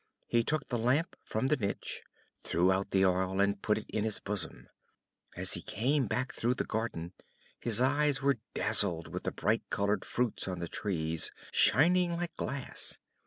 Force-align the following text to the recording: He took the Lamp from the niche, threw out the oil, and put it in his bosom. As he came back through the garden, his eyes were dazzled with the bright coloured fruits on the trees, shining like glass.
He 0.25 0.43
took 0.43 0.67
the 0.69 0.79
Lamp 0.79 1.15
from 1.23 1.47
the 1.49 1.57
niche, 1.57 2.01
threw 2.43 2.71
out 2.71 2.89
the 2.89 3.05
oil, 3.05 3.39
and 3.39 3.61
put 3.61 3.77
it 3.77 3.87
in 3.87 4.03
his 4.03 4.19
bosom. 4.19 4.67
As 5.37 5.53
he 5.53 5.61
came 5.61 6.07
back 6.07 6.33
through 6.33 6.55
the 6.55 6.63
garden, 6.65 7.13
his 7.59 7.79
eyes 7.81 8.19
were 8.19 8.39
dazzled 8.55 9.09
with 9.09 9.25
the 9.25 9.31
bright 9.31 9.61
coloured 9.69 10.03
fruits 10.03 10.47
on 10.47 10.57
the 10.57 10.67
trees, 10.67 11.29
shining 11.51 12.15
like 12.17 12.35
glass. 12.35 12.97